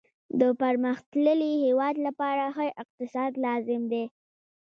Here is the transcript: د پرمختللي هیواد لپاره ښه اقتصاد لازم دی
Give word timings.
د 0.39 0.41
پرمختللي 0.61 1.51
هیواد 1.63 1.95
لپاره 2.07 2.43
ښه 2.55 2.65
اقتصاد 2.81 3.31
لازم 3.45 3.81
دی 3.91 4.03